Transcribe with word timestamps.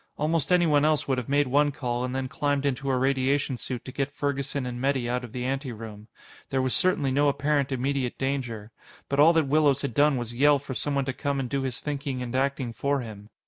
Almost 0.17 0.51
anyone 0.51 0.83
else 0.83 1.07
would 1.07 1.19
have 1.19 1.29
made 1.29 1.45
one 1.45 1.71
call 1.71 2.03
and 2.03 2.15
then 2.15 2.27
climbed 2.27 2.65
into 2.65 2.89
a 2.89 2.97
radiation 2.97 3.55
suit 3.55 3.85
to 3.85 3.91
get 3.91 4.09
Ferguson 4.11 4.65
and 4.65 4.81
Metty 4.81 5.07
out 5.07 5.23
of 5.23 5.31
the 5.31 5.45
anteroom. 5.45 6.07
There 6.49 6.59
was 6.63 6.73
certainly 6.73 7.11
no 7.11 7.27
apparent 7.27 7.71
immediate 7.71 8.17
danger. 8.17 8.71
But 9.09 9.19
all 9.19 9.31
that 9.33 9.45
Willows 9.45 9.83
had 9.83 9.93
done 9.93 10.17
was 10.17 10.33
yell 10.33 10.57
for 10.57 10.73
someone 10.73 11.05
to 11.05 11.13
come 11.13 11.39
and 11.39 11.47
do 11.47 11.61
his 11.61 11.79
thinking 11.79 12.23
and 12.23 12.35
acting 12.35 12.73
for 12.73 13.01
him. 13.01 13.29